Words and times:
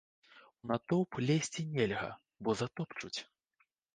У 0.51 0.63
натоўп 0.71 1.11
лезці 1.29 1.65
нельга, 1.75 2.09
бо 2.47 2.57
затопчуць. 2.65 3.19